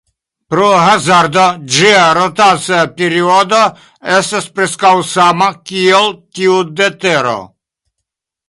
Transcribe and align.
Pro 0.53 0.67
hazardo, 0.83 1.43
ĝia 1.75 2.05
rotacia 2.19 2.79
periodo 3.01 3.61
estas 4.15 4.49
preskaŭ 4.57 4.95
sama 5.13 5.53
kiel 5.73 6.11
tiu 6.39 6.61
de 6.81 6.93
Tero. 7.05 7.39